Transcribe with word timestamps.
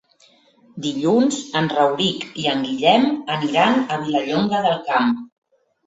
Dilluns 0.85 1.37
en 1.59 1.69
Rauric 1.75 2.27
i 2.47 2.47
en 2.55 2.65
Guillem 2.71 3.07
aniran 3.39 3.81
a 3.99 4.03
Vilallonga 4.07 4.67
del 4.69 4.85
Camp. 4.93 5.19